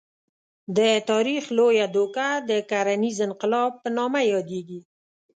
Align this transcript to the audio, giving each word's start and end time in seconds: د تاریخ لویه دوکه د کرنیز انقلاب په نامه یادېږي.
د 0.77 0.79
تاریخ 1.09 1.43
لویه 1.57 1.85
دوکه 1.95 2.27
د 2.49 2.51
کرنیز 2.69 3.17
انقلاب 3.27 3.71
په 3.81 3.89
نامه 3.97 4.21
یادېږي. 4.33 4.79